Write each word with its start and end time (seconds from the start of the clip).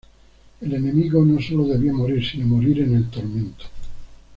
El 0.61 0.73
enemigo 0.73 1.23
no 1.23 1.39
solo 1.39 1.63
debía 1.65 1.93
morir 1.93 2.27
sino 2.27 2.47
morir 2.47 2.79
en 2.81 2.95
el 2.95 3.07
tormento. 3.11 3.65